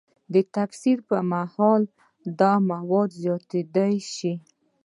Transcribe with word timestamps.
د 0.33 0.35
تکثر 0.55 0.97
پر 1.07 1.19
مهال 1.31 1.81
دا 2.39 2.53
مواد 2.71 3.09
زیاتیدای 3.21 3.95
شي. 4.13 4.33